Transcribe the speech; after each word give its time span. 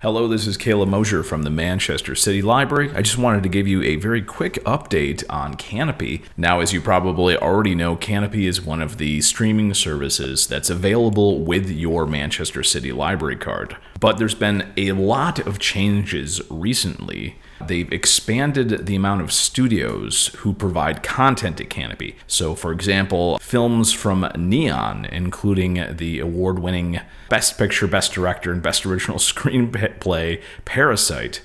Hello, 0.00 0.28
this 0.28 0.46
is 0.46 0.56
Caleb 0.56 0.90
Mosier 0.90 1.24
from 1.24 1.42
the 1.42 1.50
Manchester 1.50 2.14
City 2.14 2.40
Library. 2.40 2.88
I 2.94 3.02
just 3.02 3.18
wanted 3.18 3.42
to 3.42 3.48
give 3.48 3.66
you 3.66 3.82
a 3.82 3.96
very 3.96 4.22
quick 4.22 4.62
update 4.62 5.24
on 5.28 5.56
Kanopy. 5.56 6.22
Now, 6.36 6.60
as 6.60 6.72
you 6.72 6.80
probably 6.80 7.36
already 7.36 7.74
know, 7.74 7.96
Kanopy 7.96 8.44
is 8.44 8.62
one 8.62 8.80
of 8.80 8.98
the 8.98 9.20
streaming 9.22 9.74
services 9.74 10.46
that's 10.46 10.70
available 10.70 11.40
with 11.40 11.68
your 11.68 12.06
Manchester 12.06 12.62
City 12.62 12.92
Library 12.92 13.34
card. 13.34 13.76
But 13.98 14.18
there's 14.18 14.36
been 14.36 14.72
a 14.76 14.92
lot 14.92 15.40
of 15.40 15.58
changes 15.58 16.40
recently 16.48 17.34
They've 17.66 17.90
expanded 17.92 18.86
the 18.86 18.96
amount 18.96 19.22
of 19.22 19.32
studios 19.32 20.28
who 20.38 20.52
provide 20.52 21.02
content 21.02 21.56
to 21.58 21.64
Kanopy. 21.64 22.14
So, 22.26 22.54
for 22.54 22.72
example, 22.72 23.38
films 23.38 23.92
from 23.92 24.30
Neon, 24.36 25.04
including 25.06 25.96
the 25.96 26.20
award 26.20 26.58
winning 26.58 27.00
Best 27.28 27.58
Picture, 27.58 27.86
Best 27.86 28.12
Director, 28.12 28.52
and 28.52 28.62
Best 28.62 28.86
Original 28.86 29.18
Screenplay 29.18 30.42
Parasite, 30.64 31.42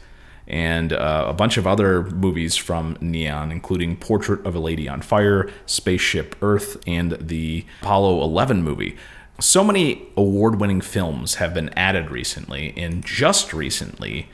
and 0.47 0.91
uh, 0.93 1.25
a 1.27 1.33
bunch 1.33 1.57
of 1.57 1.65
other 1.65 2.03
movies 2.03 2.55
from 2.55 2.97
Neon, 2.99 3.51
including 3.51 3.95
Portrait 3.95 4.45
of 4.45 4.55
a 4.55 4.59
Lady 4.59 4.87
on 4.87 5.01
Fire, 5.01 5.49
Spaceship 5.65 6.35
Earth, 6.41 6.81
and 6.85 7.13
the 7.13 7.65
Apollo 7.81 8.21
11 8.23 8.61
movie. 8.61 8.97
So 9.39 9.63
many 9.63 10.07
award 10.15 10.59
winning 10.59 10.81
films 10.81 11.35
have 11.35 11.53
been 11.53 11.69
added 11.69 12.11
recently, 12.11 12.73
and 12.77 13.03
just 13.03 13.53
recently, 13.53 14.29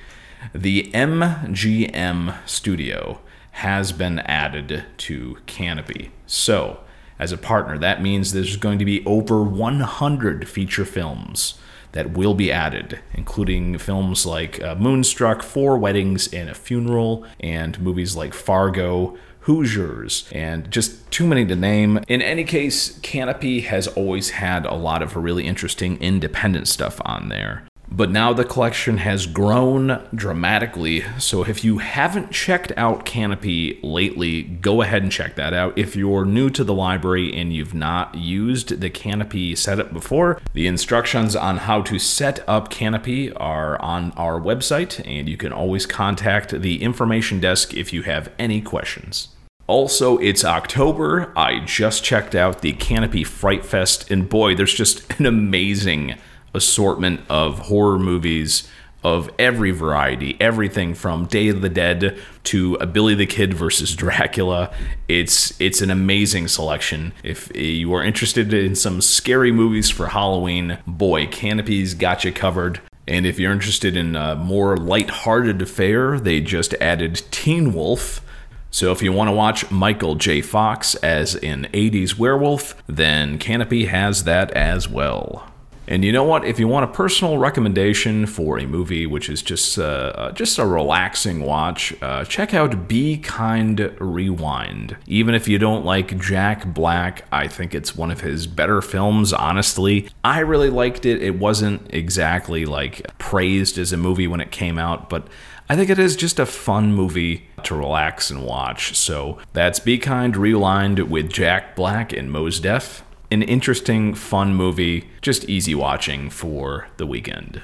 the 0.54 0.90
MGM 0.94 2.36
studio 2.48 3.20
has 3.52 3.92
been 3.92 4.20
added 4.20 4.86
to 4.98 5.38
Kanopy. 5.46 6.10
So, 6.26 6.80
as 7.18 7.32
a 7.34 7.38
partner, 7.38 7.78
that 7.78 8.02
means 8.02 8.32
there's 8.32 8.56
going 8.56 8.80
to 8.80 8.86
be 8.86 9.06
over 9.06 9.44
100 9.44 10.48
feature 10.48 10.86
films 10.86 11.60
that 11.92 12.12
will 12.12 12.34
be 12.34 12.52
added, 12.52 13.00
including 13.14 13.78
films 13.78 14.26
like 14.26 14.62
uh, 14.62 14.76
Moonstruck, 14.76 15.44
Four 15.44 15.78
Weddings 15.78 16.32
and 16.34 16.50
a 16.50 16.54
Funeral, 16.54 17.26
and 17.40 17.80
movies 17.82 18.16
like 18.16 18.34
Fargo, 18.34 19.18
Hoosiers, 19.42 20.30
and 20.31 20.70
just 20.70 21.09
too 21.12 21.26
many 21.26 21.46
to 21.46 21.56
name. 21.56 22.00
In 22.08 22.22
any 22.22 22.44
case, 22.44 23.00
Kanopy 23.00 23.64
has 23.64 23.88
always 23.88 24.31
had 24.31 24.66
a 24.66 24.76
lot 24.76 25.02
of 25.02 25.16
really 25.16 25.46
interesting 25.46 25.98
independent 26.02 26.68
stuff 26.68 27.02
on 27.03 27.30
there. 27.30 27.69
But 28.00 28.11
now 28.11 28.31
the 28.31 28.45
collection 28.45 29.00
has 29.00 29.25
grown 29.25 30.08
dramatically. 30.16 31.03
So 31.17 31.44
if 31.44 31.66
you 31.66 31.80
haven't 31.80 32.31
checked 32.31 32.72
out 32.78 33.06
Kanopy 33.06 33.78
lately, 33.83 34.41
go 34.41 34.81
ahead 34.81 35.03
and 35.03 35.11
check 35.11 35.36
that 35.36 35.53
out. 35.53 35.78
If 35.78 35.97
you're 35.97 36.23
new 36.23 36.50
to 36.52 36.64
the 36.64 36.73
library 36.73 37.36
and 37.36 37.52
you've 37.52 37.73
not 37.73 38.16
used 38.16 38.80
the 38.80 38.89
Kanopy 38.89 39.58
setup 39.58 39.91
before, 39.91 40.41
the 40.53 40.66
instructions 40.66 41.36
on 41.36 41.58
how 41.58 41.81
to 41.81 42.00
set 42.00 42.41
up 42.47 42.72
Kanopy 42.72 43.33
are 43.36 43.78
on 43.81 44.11
our 44.11 44.39
website, 44.39 45.06
and 45.06 45.28
you 45.28 45.36
can 45.36 45.52
always 45.52 45.86
contact 45.86 46.61
the 46.61 46.81
information 46.81 47.41
desk 47.41 47.73
if 47.73 47.91
you 47.91 48.03
have 48.03 48.31
any 48.39 48.61
questions. 48.61 49.28
Also, 49.67 50.17
it's 50.19 50.45
October. 50.45 51.34
I 51.36 51.59
just 51.66 52.03
checked 52.06 52.34
out 52.34 52.61
the 52.61 52.72
Kanopy 52.72 53.28
Fright 53.28 53.66
Fest, 53.66 54.09
and 54.09 54.30
boy, 54.30 54.56
there's 54.56 54.73
just 54.73 55.19
an 55.19 55.25
amazing 55.25 56.16
assortment 56.53 57.22
of 57.30 57.59
horror 57.59 58.00
movies 58.00 58.67
of 59.03 59.30
every 59.39 59.72
variety, 59.72 60.36
everything 60.42 60.94
from 60.94 61.25
Day 61.25 61.47
of 61.47 61.61
the 61.61 61.69
Dead 61.69 62.17
to 62.45 62.75
a 62.75 62.86
Billy 62.86 63.16
the 63.16 63.25
Kid 63.25 63.53
versus 63.53 63.95
Dracula. 63.95 64.73
It's 65.08 65.59
it's 65.59 65.81
an 65.81 65.89
amazing 65.89 66.47
selection. 66.47 67.14
If 67.23 67.56
you 67.56 67.94
are 67.94 68.03
interested 68.03 68.53
in 68.53 68.75
some 68.75 69.02
scary 69.02 69.52
movies 69.52 69.89
for 69.89 70.08
Halloween, 70.08 70.80
boy, 70.86 71.28
Kanopy's 71.28 71.94
got 71.94 72.23
you 72.23 72.31
covered. 72.31 72.81
And 73.08 73.25
if 73.25 73.39
you're 73.39 73.52
interested 73.52 73.97
in 73.97 74.16
a 74.16 74.36
more 74.36 74.78
light-hearted 74.78 75.63
affair, 75.63 76.19
they 76.19 76.41
just 76.41 76.75
added 76.75 77.23
Teen 77.31 77.73
Wolf. 77.73 78.22
So 78.69 78.91
if 78.91 79.02
you 79.02 79.11
want 79.11 79.30
to 79.30 79.36
watch 79.36 79.72
Michael 79.72 80.13
J. 80.13 80.41
Fox 80.41 80.94
as 80.95 81.34
an 81.38 81.67
80s 81.73 82.19
werewolf, 82.19 82.75
then 82.85 83.40
Kanopy 83.40 83.88
has 83.88 84.25
that 84.25 84.51
as 84.51 84.88
well. 84.88 85.51
And 85.89 86.05
you 86.05 86.11
know 86.11 86.23
what? 86.23 86.45
If 86.45 86.59
you 86.59 86.67
want 86.67 86.83
a 86.83 86.94
personal 86.94 87.39
recommendation 87.39 88.27
for 88.27 88.59
a 88.59 88.67
movie 88.67 89.07
which 89.07 89.27
is 89.27 89.41
just 89.41 89.79
uh, 89.79 90.13
uh, 90.16 90.31
just 90.33 90.59
a 90.59 90.66
relaxing 90.66 91.41
watch, 91.41 91.95
uh, 92.03 92.23
check 92.25 92.53
out 92.53 92.88
Be 92.88 93.17
Kind 93.17 93.91
Rewind. 94.00 94.97
Even 95.07 95.33
if 95.33 95.47
you 95.47 95.57
don't 95.57 95.83
like 95.83 96.19
Jack 96.19 96.75
Black, 96.75 97.25
I 97.31 97.47
think 97.47 97.73
it's 97.73 97.95
one 97.95 98.11
of 98.11 98.22
his 98.22 98.45
better 98.45 98.83
films. 98.83 99.33
Honestly, 99.33 100.07
I 100.23 100.41
really 100.41 100.69
liked 100.69 101.07
it. 101.07 101.23
It 101.23 101.39
wasn't 101.39 101.91
exactly 101.91 102.66
like 102.66 103.17
praised 103.17 103.79
as 103.79 103.91
a 103.91 103.97
movie 103.97 104.27
when 104.27 104.41
it 104.41 104.51
came 104.51 104.77
out, 104.77 105.09
but 105.09 105.27
I 105.67 105.75
think 105.75 105.89
it 105.89 105.97
is 105.97 106.16
just 106.16 106.38
a 106.38 106.45
fun 106.45 106.94
movie 106.94 107.47
to 107.63 107.75
relax 107.75 108.29
and 108.29 108.45
watch. 108.45 108.95
So 108.95 109.39
that's 109.53 109.79
Be 109.79 109.97
Kind 109.97 110.38
Rewind 110.38 111.00
with 111.09 111.31
Jack 111.31 111.75
Black 111.75 112.13
and 112.13 112.31
Mos 112.31 112.59
Def 112.59 113.03
an 113.31 113.44
interesting, 113.44 114.13
fun 114.13 114.56
movie, 114.56 115.09
just 115.22 115.47
easy 115.47 115.75
watching 115.75 116.29
for 116.29 116.88
the 116.97 117.06
weekend. 117.06 117.62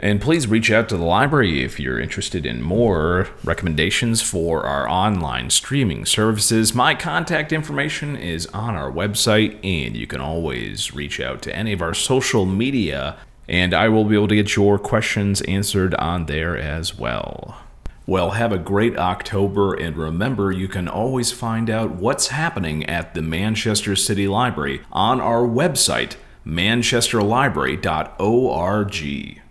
And 0.00 0.20
please 0.20 0.48
reach 0.48 0.72
out 0.72 0.88
to 0.88 0.96
the 0.96 1.04
library 1.04 1.62
if 1.62 1.78
you're 1.78 2.00
interested 2.00 2.44
in 2.44 2.60
more 2.60 3.28
recommendations 3.44 4.20
for 4.20 4.64
our 4.66 4.88
online 4.88 5.50
streaming 5.50 6.04
services. 6.04 6.74
My 6.74 6.96
contact 6.96 7.52
information 7.52 8.16
is 8.16 8.46
on 8.48 8.74
our 8.74 8.90
website, 8.90 9.64
and 9.64 9.96
you 9.96 10.08
can 10.08 10.20
always 10.20 10.92
reach 10.92 11.20
out 11.20 11.40
to 11.42 11.54
any 11.54 11.72
of 11.72 11.80
our 11.80 11.94
social 11.94 12.46
media, 12.46 13.16
and 13.48 13.72
I 13.72 13.88
will 13.88 14.04
be 14.04 14.16
able 14.16 14.26
to 14.28 14.34
get 14.34 14.56
your 14.56 14.76
questions 14.76 15.40
answered 15.42 15.94
on 15.94 16.26
there 16.26 16.56
as 16.56 16.98
well. 16.98 17.61
Well, 18.04 18.32
have 18.32 18.50
a 18.50 18.58
great 18.58 18.98
October, 18.98 19.74
and 19.74 19.96
remember, 19.96 20.50
you 20.50 20.66
can 20.66 20.88
always 20.88 21.30
find 21.30 21.70
out 21.70 21.92
what's 21.92 22.26
happening 22.28 22.84
at 22.86 23.14
the 23.14 23.22
Manchester 23.22 23.94
City 23.94 24.26
Library 24.26 24.80
on 24.90 25.20
our 25.20 25.42
website, 25.42 26.16
manchesterlibrary.org. 26.44 29.40